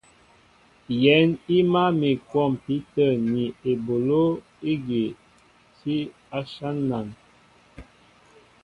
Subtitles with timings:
[1.01, 4.23] Yɛ̌n i mǎl mi a kwɔmpi tə̂ ni eboló
[4.71, 5.03] ejí
[5.77, 5.95] tí
[6.37, 7.07] áshán nān.